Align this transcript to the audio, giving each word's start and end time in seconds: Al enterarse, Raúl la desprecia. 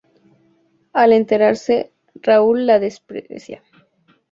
Al 0.93 1.13
enterarse, 1.13 1.93
Raúl 2.15 2.65
la 2.65 2.79
desprecia. 2.79 3.61